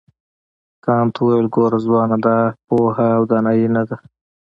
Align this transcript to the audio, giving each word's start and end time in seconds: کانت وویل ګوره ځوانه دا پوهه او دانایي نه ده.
کانت 0.85 1.15
وویل 1.19 1.47
ګوره 1.55 1.77
ځوانه 1.85 2.17
دا 2.25 2.37
پوهه 2.67 3.07
او 3.17 3.21
دانایي 3.29 3.67
نه 3.75 3.83
ده. 3.89 3.95